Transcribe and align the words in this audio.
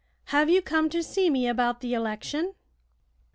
"Have 0.33 0.49
you 0.49 0.63
come 0.63 0.89
to 0.89 1.03
see 1.03 1.29
me 1.29 1.47
about 1.47 1.79
the 1.81 1.93
election?" 1.93 2.55